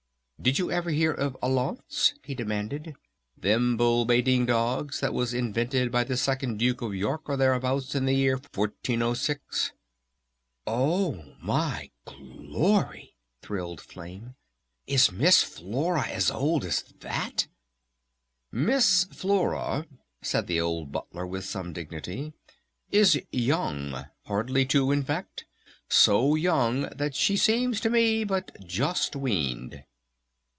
[0.43, 2.95] Did you never hear of alauntes?" he demanded.
[3.37, 7.93] "Them bull baiting dogs that was invented by the second Duke of York or thereabouts
[7.93, 9.71] in the year 1406?"
[10.65, 14.33] "Oh my Glory!" thrilled Flame.
[14.87, 17.45] "Is Miss Flora as old as that?"
[18.51, 19.85] "Miss Flora,"
[20.23, 22.33] said the old Butler with some dignity,
[22.89, 25.45] "is young hardly two in fact
[25.87, 29.83] so young that she seems to me but just weaned."